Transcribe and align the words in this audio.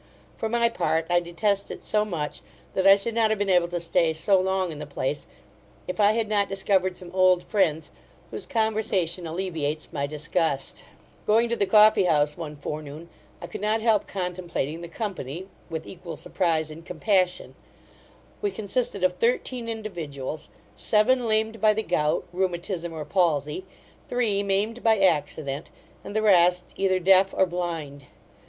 For 0.35 0.49
my 0.49 0.67
part, 0.67 1.05
I 1.11 1.19
detest 1.19 1.69
it 1.69 1.83
so 1.83 2.03
much, 2.03 2.41
that 2.73 2.87
I 2.87 2.95
should 2.95 3.13
not 3.13 3.29
have 3.29 3.37
been 3.37 3.51
able 3.51 3.67
to 3.67 3.79
stay 3.79 4.13
so 4.13 4.39
long 4.41 4.71
in 4.71 4.79
the 4.79 4.87
place 4.87 5.27
if 5.87 5.99
I 5.99 6.13
had 6.13 6.27
not 6.27 6.49
discovered 6.49 6.97
some 6.97 7.11
old 7.13 7.43
friends; 7.43 7.91
whose 8.31 8.47
conversation 8.47 9.27
alleviates 9.27 9.93
my 9.93 10.07
disgust 10.07 10.83
Going 11.27 11.49
to 11.49 11.55
the 11.55 11.67
coffeehouse 11.67 12.35
one 12.35 12.55
forenoon, 12.55 13.09
I 13.43 13.45
could 13.45 13.61
not 13.61 13.79
help 13.79 14.07
contemplating 14.07 14.81
the 14.81 14.87
company, 14.87 15.45
with 15.69 15.85
equal 15.85 16.15
surprize 16.15 16.71
and 16.71 16.83
compassion 16.83 17.53
We 18.41 18.49
consisted 18.49 19.03
of 19.03 19.13
thirteen 19.13 19.69
individuals; 19.69 20.49
seven 20.75 21.27
lamed 21.27 21.61
by 21.61 21.75
the 21.75 21.83
gout, 21.83 22.25
rheumatism, 22.33 22.91
or 22.91 23.05
palsy; 23.05 23.67
three 24.09 24.41
maimed 24.41 24.81
by 24.81 24.97
accident; 24.97 25.69
and 26.03 26.15
the 26.15 26.23
rest 26.23 26.73
either 26.75 26.97
deaf 26.97 27.35
or 27.37 27.45
blind. 27.45 28.07